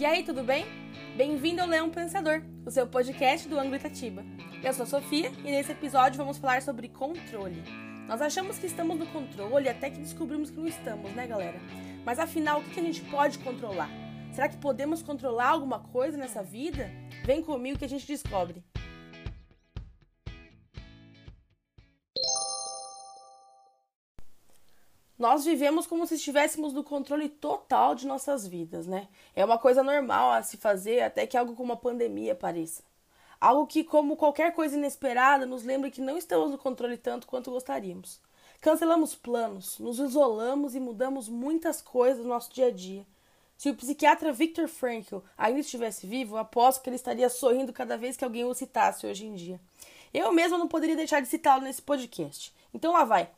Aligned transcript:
E 0.00 0.04
aí, 0.06 0.22
tudo 0.22 0.42
bem? 0.42 0.64
Bem-vindo 1.14 1.60
ao 1.60 1.68
Leão 1.68 1.90
Pensador, 1.90 2.40
o 2.64 2.70
seu 2.70 2.86
podcast 2.86 3.46
do 3.46 3.58
ângulo 3.58 3.76
Itatiba. 3.76 4.24
Eu 4.64 4.72
sou 4.72 4.84
a 4.84 4.86
Sofia 4.86 5.30
e 5.44 5.50
nesse 5.50 5.72
episódio 5.72 6.16
vamos 6.16 6.38
falar 6.38 6.62
sobre 6.62 6.88
controle. 6.88 7.62
Nós 8.08 8.22
achamos 8.22 8.58
que 8.58 8.64
estamos 8.64 8.98
no 8.98 9.04
controle 9.08 9.68
até 9.68 9.90
que 9.90 10.00
descobrimos 10.00 10.50
que 10.50 10.56
não 10.56 10.66
estamos, 10.66 11.12
né, 11.12 11.26
galera? 11.26 11.60
Mas 12.02 12.18
afinal, 12.18 12.60
o 12.60 12.64
que 12.64 12.80
a 12.80 12.82
gente 12.82 13.02
pode 13.10 13.40
controlar? 13.40 13.90
Será 14.32 14.48
que 14.48 14.56
podemos 14.56 15.02
controlar 15.02 15.48
alguma 15.48 15.80
coisa 15.80 16.16
nessa 16.16 16.42
vida? 16.42 16.90
Vem 17.26 17.42
comigo 17.42 17.78
que 17.78 17.84
a 17.84 17.88
gente 17.88 18.06
descobre. 18.06 18.64
Nós 25.20 25.44
vivemos 25.44 25.86
como 25.86 26.06
se 26.06 26.14
estivéssemos 26.14 26.72
no 26.72 26.82
controle 26.82 27.28
total 27.28 27.94
de 27.94 28.06
nossas 28.06 28.46
vidas, 28.46 28.86
né? 28.86 29.06
É 29.36 29.44
uma 29.44 29.58
coisa 29.58 29.82
normal 29.82 30.32
a 30.32 30.42
se 30.42 30.56
fazer 30.56 31.02
até 31.02 31.26
que 31.26 31.36
algo 31.36 31.54
como 31.54 31.74
uma 31.74 31.76
pandemia 31.76 32.32
apareça. 32.32 32.82
Algo 33.38 33.66
que, 33.66 33.84
como 33.84 34.16
qualquer 34.16 34.54
coisa 34.54 34.78
inesperada, 34.78 35.44
nos 35.44 35.62
lembra 35.62 35.90
que 35.90 36.00
não 36.00 36.16
estamos 36.16 36.50
no 36.50 36.56
controle 36.56 36.96
tanto 36.96 37.26
quanto 37.26 37.50
gostaríamos. 37.50 38.18
Cancelamos 38.62 39.14
planos, 39.14 39.78
nos 39.78 39.98
isolamos 39.98 40.74
e 40.74 40.80
mudamos 40.80 41.28
muitas 41.28 41.82
coisas 41.82 42.22
no 42.22 42.30
nosso 42.30 42.50
dia 42.54 42.68
a 42.68 42.70
dia. 42.70 43.06
Se 43.58 43.68
o 43.68 43.76
psiquiatra 43.76 44.32
Viktor 44.32 44.68
Frankl 44.68 45.18
ainda 45.36 45.60
estivesse 45.60 46.06
vivo, 46.06 46.38
aposto 46.38 46.80
que 46.80 46.88
ele 46.88 46.96
estaria 46.96 47.28
sorrindo 47.28 47.74
cada 47.74 47.98
vez 47.98 48.16
que 48.16 48.24
alguém 48.24 48.46
o 48.46 48.54
citasse 48.54 49.06
hoje 49.06 49.26
em 49.26 49.34
dia. 49.34 49.60
Eu 50.14 50.32
mesma 50.32 50.56
não 50.56 50.66
poderia 50.66 50.96
deixar 50.96 51.20
de 51.20 51.28
citá-lo 51.28 51.62
nesse 51.62 51.82
podcast. 51.82 52.54
Então 52.72 52.94
lá 52.94 53.04
vai. 53.04 53.28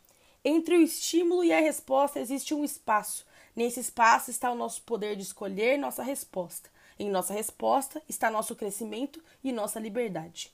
Entre 0.45 0.77
o 0.77 0.83
estímulo 0.83 1.45
e 1.45 1.53
a 1.53 1.61
resposta 1.61 2.19
existe 2.19 2.53
um 2.53 2.65
espaço. 2.65 3.25
Nesse 3.55 3.79
espaço 3.79 4.29
está 4.29 4.51
o 4.51 4.57
nosso 4.57 4.83
poder 4.83 5.15
de 5.15 5.23
escolher 5.23 5.79
nossa 5.79 6.03
resposta. 6.03 6.69
Em 6.99 7.09
nossa 7.09 7.33
resposta 7.33 8.03
está 8.09 8.29
nosso 8.29 8.57
crescimento 8.57 9.23
e 9.45 9.53
nossa 9.53 9.79
liberdade. 9.79 10.53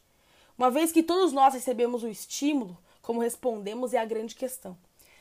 Uma 0.59 0.71
vez 0.71 0.93
que 0.93 1.03
todos 1.03 1.33
nós 1.33 1.55
recebemos 1.55 2.03
o 2.03 2.09
estímulo, 2.09 2.77
como 3.01 3.21
respondemos 3.21 3.95
é 3.95 3.99
a 3.99 4.05
grande 4.05 4.35
questão. 4.35 4.77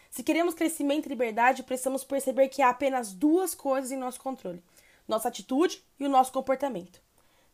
Se 0.10 0.22
queremos 0.22 0.54
crescimento 0.54 1.06
e 1.06 1.10
liberdade, 1.10 1.64
precisamos 1.64 2.04
perceber 2.04 2.50
que 2.50 2.62
há 2.62 2.70
apenas 2.70 3.14
duas 3.14 3.56
coisas 3.56 3.92
em 3.92 3.98
nosso 3.98 4.20
controle: 4.20 4.62
nossa 5.08 5.30
atitude 5.30 5.82
e 5.98 6.06
o 6.06 6.10
nosso 6.10 6.34
comportamento. 6.34 7.00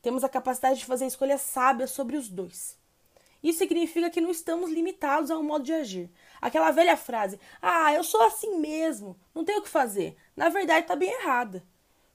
Temos 0.01 0.23
a 0.23 0.29
capacidade 0.29 0.79
de 0.79 0.85
fazer 0.85 1.05
escolhas 1.05 1.41
sábias 1.41 1.91
sobre 1.91 2.17
os 2.17 2.27
dois. 2.27 2.75
Isso 3.43 3.59
significa 3.59 4.09
que 4.09 4.21
não 4.21 4.31
estamos 4.31 4.71
limitados 4.71 5.29
a 5.29 5.37
um 5.37 5.43
modo 5.43 5.65
de 5.65 5.73
agir. 5.73 6.09
Aquela 6.41 6.71
velha 6.71 6.95
frase, 6.95 7.37
ah, 7.61 7.93
eu 7.93 8.03
sou 8.03 8.21
assim 8.23 8.57
mesmo, 8.57 9.17
não 9.35 9.43
tenho 9.43 9.59
o 9.59 9.61
que 9.61 9.69
fazer, 9.69 10.15
na 10.35 10.47
verdade 10.47 10.81
está 10.81 10.95
bem 10.95 11.11
errada. 11.11 11.61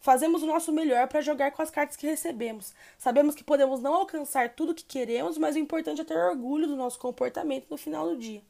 Fazemos 0.00 0.42
o 0.42 0.46
nosso 0.46 0.72
melhor 0.72 1.06
para 1.08 1.20
jogar 1.20 1.50
com 1.50 1.60
as 1.60 1.70
cartas 1.70 1.96
que 1.96 2.06
recebemos. 2.06 2.72
Sabemos 2.96 3.34
que 3.34 3.44
podemos 3.44 3.80
não 3.80 3.94
alcançar 3.94 4.54
tudo 4.54 4.72
o 4.72 4.74
que 4.74 4.84
queremos, 4.84 5.36
mas 5.36 5.56
o 5.56 5.58
importante 5.58 6.00
é 6.00 6.04
ter 6.04 6.16
orgulho 6.16 6.66
do 6.68 6.76
nosso 6.76 6.98
comportamento 6.98 7.66
no 7.68 7.76
final 7.76 8.08
do 8.08 8.16
dia. 8.16 8.42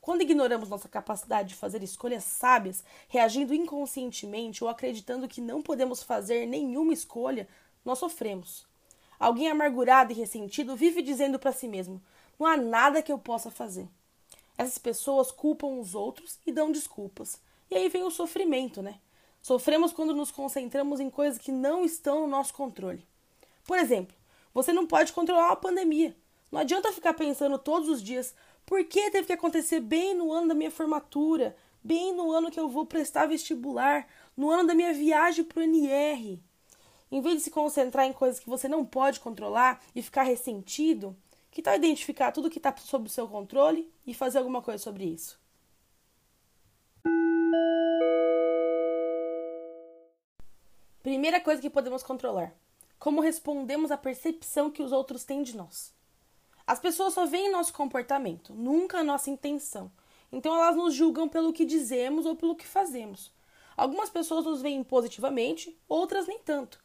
Quando 0.00 0.20
ignoramos 0.20 0.68
nossa 0.68 0.88
capacidade 0.88 1.48
de 1.48 1.54
fazer 1.56 1.82
escolhas 1.82 2.22
sábias, 2.22 2.84
reagindo 3.08 3.54
inconscientemente 3.54 4.62
ou 4.62 4.70
acreditando 4.70 5.26
que 5.26 5.40
não 5.40 5.60
podemos 5.60 6.02
fazer 6.02 6.46
nenhuma 6.46 6.92
escolha, 6.92 7.48
nós 7.84 7.98
sofremos. 7.98 8.66
Alguém 9.18 9.48
amargurado 9.48 10.12
e 10.12 10.16
ressentido 10.16 10.76
vive 10.76 11.02
dizendo 11.02 11.38
para 11.38 11.52
si 11.52 11.66
mesmo: 11.66 12.02
não 12.38 12.46
há 12.46 12.56
nada 12.56 13.02
que 13.02 13.10
eu 13.10 13.18
possa 13.18 13.50
fazer. 13.50 13.88
Essas 14.58 14.78
pessoas 14.78 15.30
culpam 15.30 15.78
os 15.78 15.94
outros 15.94 16.38
e 16.46 16.52
dão 16.52 16.72
desculpas. 16.72 17.40
E 17.70 17.74
aí 17.74 17.88
vem 17.88 18.02
o 18.02 18.10
sofrimento, 18.10 18.80
né? 18.82 19.00
Sofremos 19.42 19.92
quando 19.92 20.14
nos 20.14 20.30
concentramos 20.30 20.98
em 20.98 21.10
coisas 21.10 21.38
que 21.38 21.52
não 21.52 21.84
estão 21.84 22.22
no 22.22 22.26
nosso 22.26 22.54
controle. 22.54 23.06
Por 23.64 23.78
exemplo, 23.78 24.16
você 24.54 24.72
não 24.72 24.86
pode 24.86 25.12
controlar 25.12 25.48
uma 25.48 25.56
pandemia. 25.56 26.16
Não 26.50 26.60
adianta 26.60 26.92
ficar 26.92 27.14
pensando 27.14 27.58
todos 27.58 27.88
os 27.88 28.02
dias 28.02 28.34
por 28.64 28.82
que 28.84 29.10
teve 29.10 29.26
que 29.26 29.32
acontecer 29.32 29.80
bem 29.80 30.14
no 30.14 30.32
ano 30.32 30.48
da 30.48 30.54
minha 30.54 30.70
formatura, 30.70 31.56
bem 31.82 32.12
no 32.12 32.32
ano 32.32 32.50
que 32.50 32.58
eu 32.58 32.68
vou 32.68 32.86
prestar 32.86 33.26
vestibular, 33.26 34.08
no 34.36 34.50
ano 34.50 34.66
da 34.66 34.74
minha 34.74 34.92
viagem 34.92 35.44
para 35.44 35.60
o 35.60 35.62
NR. 35.62 36.42
Em 37.10 37.20
vez 37.20 37.36
de 37.36 37.42
se 37.42 37.50
concentrar 37.50 38.04
em 38.06 38.12
coisas 38.12 38.40
que 38.40 38.48
você 38.48 38.68
não 38.68 38.84
pode 38.84 39.20
controlar 39.20 39.80
e 39.94 40.02
ficar 40.02 40.24
ressentido, 40.24 41.16
que 41.50 41.62
tal 41.62 41.76
identificar 41.76 42.32
tudo 42.32 42.50
que 42.50 42.58
está 42.58 42.74
sob 42.76 43.06
o 43.06 43.10
seu 43.10 43.28
controle 43.28 43.90
e 44.06 44.12
fazer 44.12 44.38
alguma 44.38 44.60
coisa 44.60 44.82
sobre 44.82 45.04
isso? 45.04 45.40
Primeira 51.02 51.40
coisa 51.40 51.62
que 51.62 51.70
podemos 51.70 52.02
controlar: 52.02 52.52
como 52.98 53.20
respondemos 53.20 53.92
à 53.92 53.96
percepção 53.96 54.70
que 54.70 54.82
os 54.82 54.90
outros 54.90 55.22
têm 55.22 55.44
de 55.44 55.56
nós. 55.56 55.94
As 56.66 56.80
pessoas 56.80 57.14
só 57.14 57.24
veem 57.24 57.52
nosso 57.52 57.72
comportamento, 57.72 58.52
nunca 58.52 58.98
a 58.98 59.04
nossa 59.04 59.30
intenção. 59.30 59.92
Então 60.32 60.52
elas 60.52 60.74
nos 60.74 60.92
julgam 60.92 61.28
pelo 61.28 61.52
que 61.52 61.64
dizemos 61.64 62.26
ou 62.26 62.34
pelo 62.34 62.56
que 62.56 62.66
fazemos. 62.66 63.32
Algumas 63.76 64.10
pessoas 64.10 64.44
nos 64.44 64.60
veem 64.60 64.82
positivamente, 64.82 65.78
outras 65.88 66.26
nem 66.26 66.40
tanto. 66.40 66.84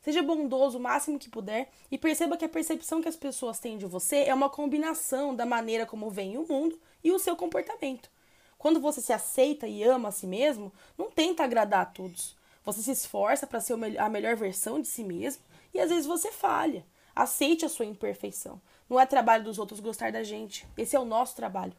Seja 0.00 0.22
bondoso 0.22 0.78
o 0.78 0.80
máximo 0.80 1.18
que 1.18 1.28
puder 1.28 1.70
e 1.90 1.98
perceba 1.98 2.36
que 2.36 2.44
a 2.44 2.48
percepção 2.48 3.02
que 3.02 3.08
as 3.08 3.16
pessoas 3.16 3.58
têm 3.58 3.76
de 3.76 3.84
você 3.84 4.24
é 4.24 4.34
uma 4.34 4.48
combinação 4.48 5.34
da 5.34 5.44
maneira 5.44 5.84
como 5.84 6.10
vem 6.10 6.38
o 6.38 6.46
mundo 6.48 6.80
e 7.04 7.12
o 7.12 7.18
seu 7.18 7.36
comportamento. 7.36 8.10
Quando 8.56 8.80
você 8.80 9.00
se 9.00 9.12
aceita 9.12 9.66
e 9.66 9.82
ama 9.82 10.08
a 10.08 10.12
si 10.12 10.26
mesmo, 10.26 10.72
não 10.96 11.10
tenta 11.10 11.44
agradar 11.44 11.82
a 11.82 11.86
todos. 11.86 12.36
Você 12.64 12.82
se 12.82 12.90
esforça 12.90 13.46
para 13.46 13.60
ser 13.60 13.74
a 13.98 14.08
melhor 14.08 14.36
versão 14.36 14.80
de 14.80 14.88
si 14.88 15.04
mesmo 15.04 15.42
e 15.72 15.80
às 15.80 15.90
vezes 15.90 16.06
você 16.06 16.32
falha. 16.32 16.84
Aceite 17.14 17.64
a 17.64 17.68
sua 17.68 17.84
imperfeição. 17.84 18.60
Não 18.88 18.98
é 18.98 19.04
trabalho 19.04 19.44
dos 19.44 19.58
outros 19.58 19.80
gostar 19.80 20.12
da 20.12 20.22
gente. 20.22 20.66
Esse 20.76 20.96
é 20.96 21.00
o 21.00 21.04
nosso 21.04 21.36
trabalho. 21.36 21.74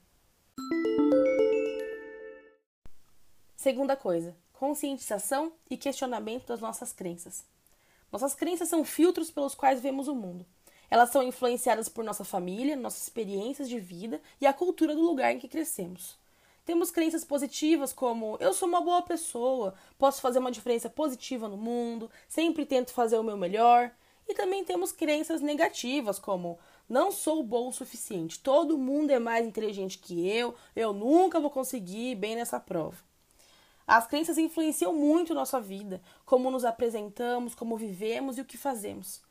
Segunda 3.56 3.96
coisa: 3.96 4.36
conscientização 4.54 5.52
e 5.70 5.78
questionamento 5.78 6.48
das 6.48 6.62
nossas 6.62 6.94
crenças. 6.94 7.46
Nossas 8.12 8.36
crenças 8.36 8.68
são 8.68 8.84
filtros 8.84 9.32
pelos 9.32 9.56
quais 9.56 9.80
vemos 9.80 10.08
o 10.08 10.16
mundo. 10.16 10.46
Elas 10.90 11.10
são 11.10 11.24
influenciadas 11.24 11.88
por 11.88 12.04
nossa 12.04 12.26
família, 12.26 12.76
nossas 12.76 13.04
experiências 13.04 13.70
de 13.70 13.80
vida 13.80 14.22
e 14.42 14.46
a 14.46 14.52
cultura 14.52 14.94
do 14.94 15.02
lugar 15.02 15.32
em 15.32 15.40
que 15.40 15.48
crescemos. 15.48 16.20
Temos 16.66 16.92
crenças 16.92 17.24
positivas 17.24 17.94
como 17.94 18.38
eu 18.40 18.54
sou 18.54 18.68
uma 18.68 18.82
boa 18.82 19.02
pessoa, 19.02 19.74
posso 19.98 20.22
fazer 20.22 20.40
uma 20.40 20.52
diferença 20.52 20.90
positiva 20.90 21.48
no 21.48 21.58
mundo, 21.58 22.12
sempre 22.28 22.66
tento 22.66 22.92
fazer 22.92 23.18
o 23.18 23.24
meu 23.24 23.38
melhor. 23.38 23.92
E 24.28 24.34
também 24.34 24.64
temos 24.64 24.92
crenças 24.92 25.42
negativas 25.42 26.20
como 26.20 26.60
não 26.88 27.12
sou 27.12 27.42
bom 27.42 27.70
o 27.70 27.74
suficiente, 27.74 28.40
todo 28.40 28.78
mundo 28.78 29.12
é 29.12 29.20
mais 29.20 29.48
inteligente 29.48 29.98
que 29.98 30.28
eu, 30.30 30.54
eu 30.76 30.94
nunca 30.94 31.40
vou 31.40 31.50
conseguir 31.50 32.16
bem 32.16 32.36
nessa 32.36 32.60
prova. 32.60 33.11
As 33.92 34.08
crenças 34.08 34.38
influenciam 34.38 34.96
muito 34.96 35.34
nossa 35.34 35.60
vida, 35.60 36.02
como 36.26 36.50
nos 36.50 36.64
apresentamos, 36.64 37.54
como 37.54 37.76
vivemos 37.76 38.38
e 38.38 38.42
o 38.42 38.46
que 38.46 38.58
fazemos. 38.58 39.22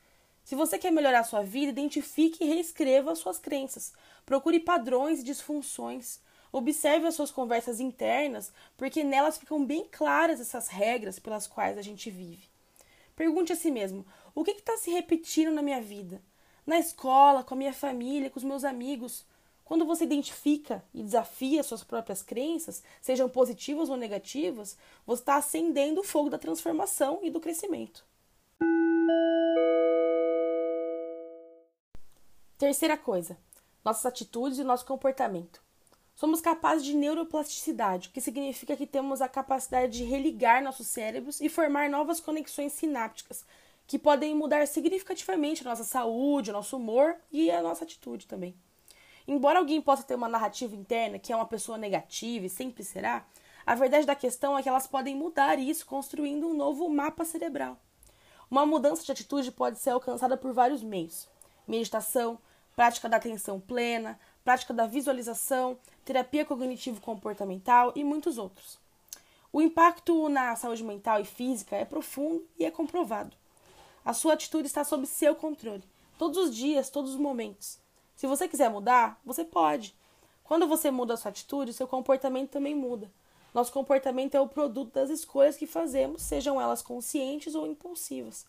Se 0.44 0.54
você 0.54 0.76
quer 0.76 0.90
melhorar 0.90 1.24
sua 1.24 1.42
vida, 1.42 1.70
identifique 1.70 2.44
e 2.44 2.46
reescreva 2.46 3.10
as 3.10 3.20
suas 3.20 3.38
crenças. 3.38 3.94
Procure 4.26 4.60
padrões 4.60 5.20
e 5.20 5.24
disfunções. 5.24 6.20
Observe 6.52 7.06
as 7.06 7.14
suas 7.14 7.30
conversas 7.30 7.80
internas, 7.80 8.52
porque 8.76 9.02
nelas 9.02 9.38
ficam 9.38 9.64
bem 9.64 9.86
claras 9.90 10.42
essas 10.42 10.68
regras 10.68 11.18
pelas 11.18 11.46
quais 11.46 11.78
a 11.78 11.82
gente 11.82 12.10
vive. 12.10 12.46
Pergunte 13.16 13.54
a 13.54 13.56
si 13.56 13.70
mesmo: 13.70 14.04
o 14.34 14.44
que 14.44 14.50
está 14.50 14.76
se 14.76 14.90
repetindo 14.90 15.52
na 15.52 15.62
minha 15.62 15.80
vida? 15.80 16.20
Na 16.66 16.78
escola, 16.78 17.42
com 17.42 17.54
a 17.54 17.56
minha 17.56 17.72
família, 17.72 18.28
com 18.28 18.38
os 18.38 18.44
meus 18.44 18.64
amigos? 18.64 19.24
Quando 19.70 19.86
você 19.86 20.02
identifica 20.02 20.84
e 20.92 21.00
desafia 21.00 21.62
suas 21.62 21.84
próprias 21.84 22.24
crenças, 22.24 22.82
sejam 23.00 23.28
positivas 23.28 23.88
ou 23.88 23.96
negativas, 23.96 24.76
você 25.06 25.22
está 25.22 25.36
acendendo 25.36 26.00
o 26.00 26.04
fogo 26.04 26.28
da 26.28 26.36
transformação 26.36 27.20
e 27.22 27.30
do 27.30 27.38
crescimento. 27.38 28.04
Terceira 32.58 32.96
coisa: 32.96 33.38
nossas 33.84 34.04
atitudes 34.06 34.58
e 34.58 34.64
nosso 34.64 34.84
comportamento. 34.84 35.62
Somos 36.16 36.40
capazes 36.40 36.84
de 36.84 36.96
neuroplasticidade, 36.96 38.08
o 38.08 38.10
que 38.10 38.20
significa 38.20 38.76
que 38.76 38.88
temos 38.88 39.22
a 39.22 39.28
capacidade 39.28 39.98
de 39.98 40.02
religar 40.02 40.64
nossos 40.64 40.88
cérebros 40.88 41.40
e 41.40 41.48
formar 41.48 41.88
novas 41.88 42.18
conexões 42.18 42.72
sinápticas, 42.72 43.46
que 43.86 44.00
podem 44.00 44.34
mudar 44.34 44.66
significativamente 44.66 45.62
a 45.62 45.70
nossa 45.70 45.84
saúde, 45.84 46.50
o 46.50 46.54
nosso 46.54 46.76
humor 46.76 47.14
e 47.30 47.52
a 47.52 47.62
nossa 47.62 47.84
atitude 47.84 48.26
também. 48.26 48.52
Embora 49.30 49.60
alguém 49.60 49.80
possa 49.80 50.02
ter 50.02 50.16
uma 50.16 50.28
narrativa 50.28 50.74
interna 50.74 51.16
que 51.16 51.32
é 51.32 51.36
uma 51.36 51.46
pessoa 51.46 51.78
negativa 51.78 52.46
e 52.46 52.50
sempre 52.50 52.82
será, 52.82 53.24
a 53.64 53.76
verdade 53.76 54.04
da 54.04 54.16
questão 54.16 54.58
é 54.58 54.62
que 54.62 54.68
elas 54.68 54.88
podem 54.88 55.14
mudar 55.14 55.56
isso 55.56 55.86
construindo 55.86 56.48
um 56.48 56.52
novo 56.52 56.88
mapa 56.88 57.24
cerebral. 57.24 57.78
Uma 58.50 58.66
mudança 58.66 59.04
de 59.04 59.12
atitude 59.12 59.52
pode 59.52 59.78
ser 59.78 59.90
alcançada 59.90 60.36
por 60.36 60.52
vários 60.52 60.82
meios: 60.82 61.28
meditação, 61.64 62.40
prática 62.74 63.08
da 63.08 63.18
atenção 63.18 63.60
plena, 63.60 64.18
prática 64.42 64.74
da 64.74 64.88
visualização, 64.88 65.78
terapia 66.04 66.44
cognitivo-comportamental 66.44 67.92
e 67.94 68.02
muitos 68.02 68.36
outros. 68.36 68.80
O 69.52 69.62
impacto 69.62 70.28
na 70.28 70.56
saúde 70.56 70.82
mental 70.82 71.20
e 71.20 71.24
física 71.24 71.76
é 71.76 71.84
profundo 71.84 72.44
e 72.58 72.64
é 72.64 72.70
comprovado. 72.72 73.36
A 74.04 74.12
sua 74.12 74.32
atitude 74.32 74.66
está 74.66 74.82
sob 74.82 75.06
seu 75.06 75.36
controle, 75.36 75.84
todos 76.18 76.36
os 76.36 76.52
dias, 76.52 76.90
todos 76.90 77.12
os 77.12 77.20
momentos. 77.20 77.78
Se 78.20 78.26
você 78.26 78.46
quiser 78.46 78.68
mudar, 78.68 79.18
você 79.24 79.42
pode. 79.42 79.96
Quando 80.44 80.68
você 80.68 80.90
muda 80.90 81.14
a 81.14 81.16
sua 81.16 81.30
atitude, 81.30 81.72
seu 81.72 81.88
comportamento 81.88 82.50
também 82.50 82.74
muda. 82.74 83.10
Nosso 83.54 83.72
comportamento 83.72 84.34
é 84.34 84.40
o 84.42 84.46
produto 84.46 84.92
das 84.92 85.08
escolhas 85.08 85.56
que 85.56 85.66
fazemos, 85.66 86.20
sejam 86.20 86.60
elas 86.60 86.82
conscientes 86.82 87.54
ou 87.54 87.66
impulsivas. 87.66 88.44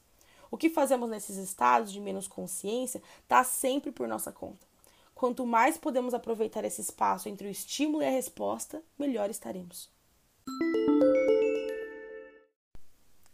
O 0.51 0.57
que 0.57 0.69
fazemos 0.69 1.09
nesses 1.09 1.37
estados 1.37 1.89
de 1.89 2.01
menos 2.01 2.27
consciência 2.27 3.01
está 3.23 3.45
sempre 3.45 3.93
por 3.93 4.09
nossa 4.09 4.29
conta. 4.29 4.67
Quanto 5.15 5.45
mais 5.45 5.77
podemos 5.77 6.13
aproveitar 6.13 6.65
esse 6.65 6.81
espaço 6.81 7.29
entre 7.29 7.47
o 7.47 7.49
estímulo 7.49 8.03
e 8.03 8.07
a 8.07 8.11
resposta, 8.11 8.83
melhor 8.99 9.29
estaremos. 9.29 9.89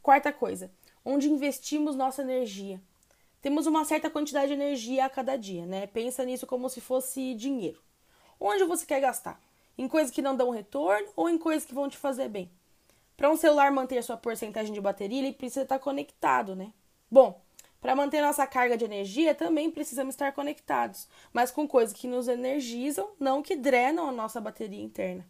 Quarta 0.04 0.32
coisa, 0.32 0.70
onde 1.04 1.32
investimos 1.32 1.96
nossa 1.96 2.22
energia. 2.22 2.80
Temos 3.42 3.68
uma 3.68 3.86
certa 3.86 4.10
quantidade 4.10 4.48
de 4.48 4.54
energia 4.54 5.06
a 5.06 5.10
cada 5.10 5.36
dia, 5.36 5.66
né? 5.66 5.88
Pensa 5.88 6.26
nisso 6.26 6.48
como 6.48 6.70
se 6.70 6.82
fosse 6.82 7.34
dinheiro. 7.36 7.82
Onde 8.40 8.64
você 8.64 8.86
quer 8.86 9.00
gastar? 9.00 9.42
Em 9.78 9.88
coisas 9.88 10.12
que 10.12 10.22
não 10.22 10.36
dão 10.36 10.50
retorno 10.50 11.08
ou 11.16 11.30
em 11.30 11.38
coisas 11.38 11.66
que 11.66 11.74
vão 11.74 11.88
te 11.88 11.98
fazer 11.98 12.30
bem? 12.30 12.52
Para 13.16 13.30
um 13.30 13.38
celular 13.38 13.72
manter 13.72 13.98
a 13.98 14.04
sua 14.04 14.18
porcentagem 14.18 14.74
de 14.74 14.82
bateria, 14.82 15.20
ele 15.20 15.34
precisa 15.34 15.64
estar 15.64 15.80
conectado, 15.80 16.56
né? 16.56 16.72
Bom, 17.10 17.42
para 17.80 17.96
manter 17.96 18.22
nossa 18.22 18.46
carga 18.46 18.76
de 18.76 18.86
energia, 18.86 19.34
também 19.34 19.72
precisamos 19.72 20.14
estar 20.14 20.32
conectados, 20.34 21.08
mas 21.32 21.52
com 21.52 21.68
coisas 21.68 21.96
que 21.96 22.08
nos 22.08 22.28
energizam, 22.28 23.10
não 23.20 23.42
que 23.42 23.56
drenam 23.56 24.10
a 24.10 24.12
nossa 24.12 24.42
bateria 24.42 24.84
interna. 24.84 25.26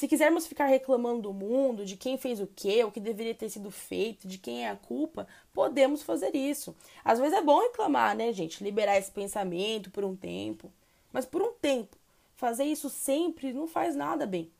Se 0.00 0.08
quisermos 0.08 0.46
ficar 0.46 0.64
reclamando 0.64 1.20
do 1.20 1.32
mundo, 1.34 1.84
de 1.84 1.94
quem 1.94 2.16
fez 2.16 2.40
o 2.40 2.46
que, 2.46 2.82
o 2.82 2.90
que 2.90 2.98
deveria 2.98 3.34
ter 3.34 3.50
sido 3.50 3.70
feito, 3.70 4.26
de 4.26 4.38
quem 4.38 4.64
é 4.64 4.70
a 4.70 4.74
culpa, 4.74 5.28
podemos 5.52 6.02
fazer 6.02 6.34
isso. 6.34 6.74
Às 7.04 7.18
vezes 7.18 7.36
é 7.36 7.42
bom 7.42 7.60
reclamar, 7.60 8.16
né, 8.16 8.32
gente? 8.32 8.64
Liberar 8.64 8.96
esse 8.96 9.10
pensamento 9.10 9.90
por 9.90 10.02
um 10.02 10.16
tempo. 10.16 10.72
Mas 11.12 11.26
por 11.26 11.42
um 11.42 11.52
tempo. 11.52 11.98
Fazer 12.34 12.64
isso 12.64 12.88
sempre 12.88 13.52
não 13.52 13.66
faz 13.68 13.94
nada 13.94 14.24
bem. 14.24 14.50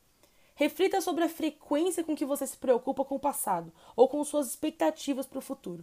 Reflita 0.55 1.01
sobre 1.01 1.25
a 1.25 1.29
frequência 1.31 2.05
com 2.05 2.15
que 2.15 2.27
você 2.27 2.47
se 2.47 2.59
preocupa 2.59 3.03
com 3.03 3.15
o 3.15 3.19
passado 3.19 3.73
ou 3.97 4.09
com 4.09 4.23
suas 4.23 4.47
expectativas 4.47 5.25
para 5.25 5.39
o 5.39 5.41
futuro. 5.41 5.83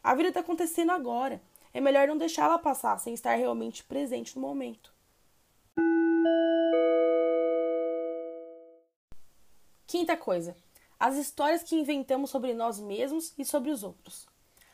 A 0.00 0.14
vida 0.14 0.28
está 0.28 0.38
acontecendo 0.38 0.92
agora. 0.92 1.42
É 1.74 1.80
melhor 1.80 2.06
não 2.06 2.16
deixá-la 2.16 2.56
passar 2.56 2.96
sem 3.00 3.14
estar 3.14 3.34
realmente 3.34 3.82
presente 3.82 4.36
no 4.36 4.42
momento. 4.42 4.92
Quinta 9.86 10.16
coisa: 10.16 10.56
as 10.98 11.16
histórias 11.16 11.62
que 11.62 11.76
inventamos 11.76 12.30
sobre 12.30 12.54
nós 12.54 12.78
mesmos 12.78 13.34
e 13.36 13.44
sobre 13.44 13.70
os 13.70 13.82
outros. 13.82 14.26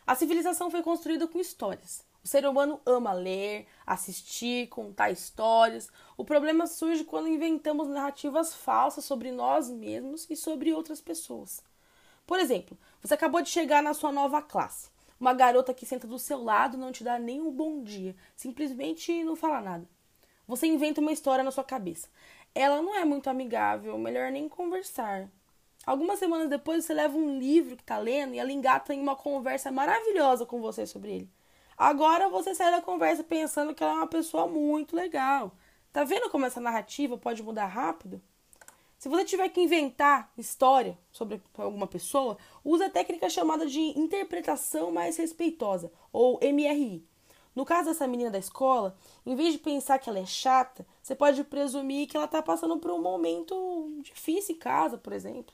A 0.06 0.14
civilização 0.14 0.70
foi 0.70 0.82
construída 0.82 1.26
com 1.26 1.38
histórias. 1.38 2.04
O 2.24 2.28
ser 2.28 2.46
humano 2.46 2.80
ama 2.84 3.12
ler, 3.12 3.66
assistir, 3.86 4.68
contar 4.68 5.10
histórias. 5.10 5.88
O 6.16 6.24
problema 6.24 6.66
surge 6.66 7.04
quando 7.04 7.28
inventamos 7.28 7.88
narrativas 7.88 8.54
falsas 8.54 9.04
sobre 9.04 9.30
nós 9.30 9.70
mesmos 9.70 10.26
e 10.28 10.36
sobre 10.36 10.72
outras 10.72 11.00
pessoas. 11.00 11.62
Por 12.26 12.38
exemplo, 12.38 12.76
você 13.00 13.14
acabou 13.14 13.40
de 13.40 13.48
chegar 13.48 13.82
na 13.82 13.94
sua 13.94 14.12
nova 14.12 14.42
classe. 14.42 14.90
Uma 15.18 15.32
garota 15.32 15.72
que 15.72 15.86
senta 15.86 16.06
do 16.06 16.18
seu 16.18 16.42
lado 16.42 16.76
não 16.76 16.92
te 16.92 17.02
dá 17.02 17.18
nem 17.18 17.40
um 17.40 17.50
bom 17.50 17.82
dia, 17.82 18.14
simplesmente 18.36 19.24
não 19.24 19.34
fala 19.34 19.60
nada. 19.60 19.88
Você 20.46 20.66
inventa 20.66 21.00
uma 21.00 21.12
história 21.12 21.44
na 21.44 21.50
sua 21.50 21.64
cabeça. 21.64 22.08
Ela 22.54 22.82
não 22.82 22.94
é 22.94 23.04
muito 23.04 23.28
amigável, 23.30 23.96
melhor 23.98 24.30
nem 24.30 24.48
conversar. 24.48 25.28
Algumas 25.86 26.18
semanas 26.18 26.50
depois 26.50 26.84
você 26.84 26.92
leva 26.92 27.16
um 27.16 27.38
livro 27.38 27.76
que 27.76 27.82
está 27.82 27.98
lendo 27.98 28.34
e 28.34 28.38
ela 28.38 28.52
engata 28.52 28.92
em 28.92 29.00
uma 29.00 29.16
conversa 29.16 29.72
maravilhosa 29.72 30.44
com 30.44 30.60
você 30.60 30.86
sobre 30.86 31.12
ele. 31.12 31.30
Agora 31.76 32.28
você 32.28 32.54
sai 32.54 32.70
da 32.70 32.82
conversa 32.82 33.22
pensando 33.22 33.74
que 33.74 33.82
ela 33.82 33.92
é 33.92 33.96
uma 33.96 34.06
pessoa 34.06 34.46
muito 34.46 34.96
legal. 34.96 35.52
Tá 35.92 36.04
vendo 36.04 36.28
como 36.28 36.44
essa 36.44 36.60
narrativa 36.60 37.16
pode 37.16 37.42
mudar 37.42 37.66
rápido? 37.66 38.20
Se 38.98 39.08
você 39.08 39.24
tiver 39.24 39.48
que 39.48 39.60
inventar 39.60 40.30
história 40.36 40.98
sobre 41.12 41.40
alguma 41.56 41.86
pessoa, 41.86 42.36
use 42.64 42.82
a 42.82 42.90
técnica 42.90 43.30
chamada 43.30 43.64
de 43.64 43.80
interpretação 43.96 44.90
mais 44.90 45.16
respeitosa, 45.16 45.92
ou 46.12 46.40
MRI. 46.42 47.06
No 47.58 47.64
caso 47.64 47.88
dessa 47.88 48.06
menina 48.06 48.30
da 48.30 48.38
escola, 48.38 48.96
em 49.26 49.34
vez 49.34 49.52
de 49.52 49.58
pensar 49.58 49.98
que 49.98 50.08
ela 50.08 50.20
é 50.20 50.24
chata, 50.24 50.86
você 51.02 51.12
pode 51.12 51.42
presumir 51.42 52.06
que 52.06 52.16
ela 52.16 52.26
está 52.26 52.40
passando 52.40 52.78
por 52.78 52.92
um 52.92 53.02
momento 53.02 53.98
difícil 54.00 54.54
em 54.54 54.58
casa, 54.60 54.96
por 54.96 55.12
exemplo. 55.12 55.52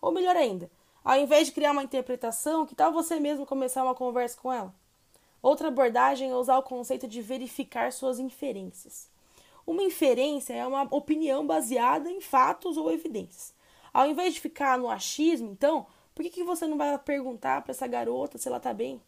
Ou 0.00 0.12
melhor 0.12 0.36
ainda, 0.36 0.70
ao 1.02 1.18
invés 1.18 1.48
de 1.48 1.52
criar 1.52 1.72
uma 1.72 1.82
interpretação, 1.82 2.64
que 2.64 2.76
tal 2.76 2.92
você 2.92 3.18
mesmo 3.18 3.44
começar 3.44 3.82
uma 3.82 3.96
conversa 3.96 4.38
com 4.40 4.52
ela? 4.52 4.72
Outra 5.42 5.66
abordagem 5.66 6.30
é 6.30 6.36
usar 6.36 6.56
o 6.56 6.62
conceito 6.62 7.08
de 7.08 7.20
verificar 7.20 7.92
suas 7.92 8.20
inferências. 8.20 9.10
Uma 9.66 9.82
inferência 9.82 10.54
é 10.54 10.64
uma 10.64 10.86
opinião 10.88 11.44
baseada 11.44 12.08
em 12.08 12.20
fatos 12.20 12.76
ou 12.76 12.92
evidências. 12.92 13.52
Ao 13.92 14.06
invés 14.06 14.34
de 14.34 14.40
ficar 14.40 14.78
no 14.78 14.88
achismo, 14.88 15.50
então, 15.50 15.84
por 16.14 16.22
que, 16.22 16.30
que 16.30 16.44
você 16.44 16.68
não 16.68 16.78
vai 16.78 16.96
perguntar 16.96 17.62
para 17.62 17.72
essa 17.72 17.88
garota 17.88 18.38
se 18.38 18.46
ela 18.46 18.58
está 18.58 18.72
bem? 18.72 19.02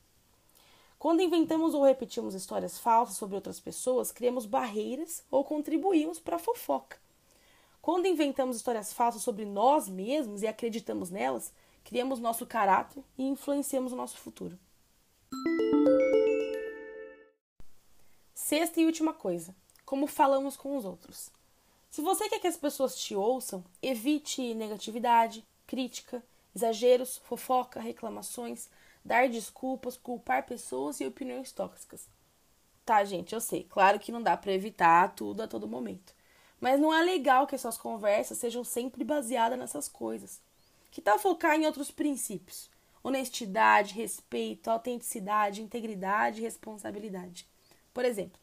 Quando 1.02 1.20
inventamos 1.20 1.74
ou 1.74 1.82
repetimos 1.82 2.32
histórias 2.32 2.78
falsas 2.78 3.16
sobre 3.16 3.34
outras 3.34 3.58
pessoas, 3.58 4.12
criamos 4.12 4.46
barreiras 4.46 5.24
ou 5.32 5.42
contribuímos 5.42 6.20
para 6.20 6.36
a 6.36 6.38
fofoca. 6.38 6.96
Quando 7.80 8.06
inventamos 8.06 8.56
histórias 8.56 8.92
falsas 8.92 9.20
sobre 9.20 9.44
nós 9.44 9.88
mesmos 9.88 10.42
e 10.42 10.46
acreditamos 10.46 11.10
nelas, 11.10 11.52
criamos 11.82 12.20
nosso 12.20 12.46
caráter 12.46 13.02
e 13.18 13.24
influenciamos 13.24 13.92
o 13.92 13.96
nosso 13.96 14.16
futuro. 14.16 14.56
Sexta 18.32 18.80
e 18.80 18.86
última 18.86 19.12
coisa: 19.12 19.56
como 19.84 20.06
falamos 20.06 20.56
com 20.56 20.76
os 20.76 20.84
outros. 20.84 21.32
Se 21.90 22.00
você 22.00 22.28
quer 22.28 22.38
que 22.38 22.46
as 22.46 22.56
pessoas 22.56 22.96
te 22.96 23.16
ouçam, 23.16 23.64
evite 23.82 24.54
negatividade, 24.54 25.44
crítica, 25.66 26.22
exageros, 26.54 27.16
fofoca, 27.24 27.80
reclamações, 27.80 28.68
dar 29.04 29.28
desculpas, 29.28 29.96
culpar 29.96 30.44
pessoas 30.44 31.00
e 31.00 31.06
opiniões 31.06 31.52
tóxicas. 31.52 32.08
Tá, 32.84 33.04
gente, 33.04 33.34
eu 33.34 33.40
sei, 33.40 33.64
claro 33.68 33.98
que 33.98 34.12
não 34.12 34.22
dá 34.22 34.36
para 34.36 34.52
evitar 34.52 35.14
tudo 35.14 35.42
a 35.42 35.48
todo 35.48 35.68
momento. 35.68 36.14
Mas 36.60 36.80
não 36.80 36.94
é 36.94 37.02
legal 37.02 37.46
que 37.46 37.54
as 37.54 37.60
suas 37.60 37.76
conversas 37.76 38.38
sejam 38.38 38.64
sempre 38.64 39.04
baseadas 39.04 39.58
nessas 39.58 39.88
coisas. 39.88 40.40
Que 40.90 41.00
tal 41.00 41.18
focar 41.18 41.56
em 41.56 41.66
outros 41.66 41.90
princípios? 41.90 42.70
Honestidade, 43.02 43.94
respeito, 43.94 44.68
autenticidade, 44.68 45.62
integridade 45.62 46.40
e 46.40 46.44
responsabilidade. 46.44 47.46
Por 47.92 48.04
exemplo, 48.04 48.38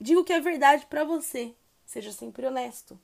Diga 0.00 0.20
o 0.20 0.24
que 0.24 0.32
é 0.32 0.40
verdade 0.40 0.86
para 0.86 1.04
você. 1.04 1.54
Seja 1.86 2.12
sempre 2.12 2.46
honesto. 2.46 2.98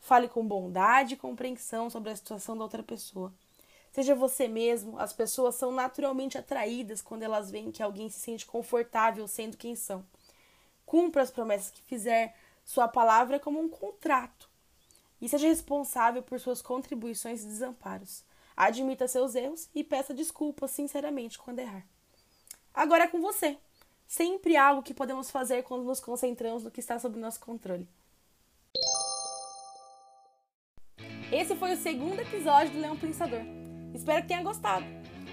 Fale 0.00 0.28
com 0.28 0.46
bondade 0.46 1.14
e 1.14 1.16
compreensão 1.16 1.88
sobre 1.88 2.10
a 2.10 2.16
situação 2.16 2.56
da 2.56 2.64
outra 2.64 2.82
pessoa. 2.82 3.32
Seja 3.92 4.14
você 4.14 4.48
mesmo, 4.48 4.98
as 4.98 5.12
pessoas 5.12 5.54
são 5.54 5.70
naturalmente 5.70 6.38
atraídas 6.38 7.02
quando 7.02 7.22
elas 7.22 7.50
veem 7.50 7.70
que 7.70 7.82
alguém 7.82 8.08
se 8.08 8.18
sente 8.18 8.46
confortável 8.46 9.28
sendo 9.28 9.58
quem 9.58 9.76
são. 9.76 10.02
Cumpra 10.86 11.22
as 11.22 11.30
promessas 11.30 11.70
que 11.70 11.82
fizer, 11.82 12.34
sua 12.64 12.88
palavra 12.88 13.36
é 13.36 13.38
como 13.38 13.60
um 13.60 13.68
contrato. 13.68 14.48
E 15.20 15.28
seja 15.28 15.46
responsável 15.46 16.22
por 16.22 16.40
suas 16.40 16.62
contribuições 16.62 17.42
e 17.42 17.46
desamparos. 17.46 18.24
Admita 18.56 19.06
seus 19.06 19.34
erros 19.34 19.68
e 19.74 19.84
peça 19.84 20.14
desculpas 20.14 20.70
sinceramente 20.70 21.38
quando 21.38 21.58
errar. 21.58 21.86
Agora 22.72 23.04
é 23.04 23.08
com 23.08 23.20
você 23.20 23.58
sempre 24.08 24.56
algo 24.56 24.82
que 24.82 24.94
podemos 24.94 25.30
fazer 25.30 25.62
quando 25.64 25.84
nos 25.84 26.00
concentramos 26.00 26.64
no 26.64 26.70
que 26.70 26.80
está 26.80 26.98
sob 26.98 27.18
nosso 27.18 27.40
controle. 27.40 27.86
Esse 31.30 31.54
foi 31.56 31.72
o 31.72 31.76
segundo 31.76 32.20
episódio 32.20 32.72
do 32.72 32.80
Leão 32.80 32.96
Pensador. 32.96 33.61
Espero 33.94 34.22
que 34.22 34.28
tenha 34.28 34.42
gostado. 34.42 34.84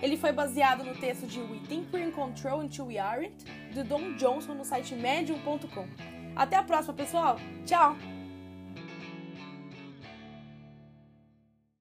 Ele 0.02 0.16
foi 0.16 0.32
baseado 0.32 0.84
no 0.84 0.96
texto 0.96 1.28
de 1.28 1.40
We 1.40 1.60
Think 1.68 1.88
We're 1.94 2.08
in 2.08 2.12
Control 2.12 2.62
Until 2.62 2.86
We 2.86 2.98
Aren't, 2.98 3.46
do 3.74 3.84
Don 3.84 4.16
Johnson 4.16 4.54
no 4.54 4.64
site 4.64 4.96
medium.com. 4.96 5.88
Até 6.36 6.56
a 6.56 6.64
próxima, 6.64 6.94
pessoal. 6.94 7.38
Tchau! 7.66 7.98